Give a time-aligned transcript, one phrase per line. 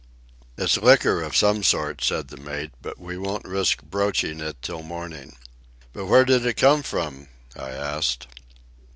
[0.57, 4.81] "It's liquor of some sort," said the mate, "but we won't risk broaching it till
[4.81, 5.35] morning."
[5.93, 8.25] "But where did it come from?" I asked.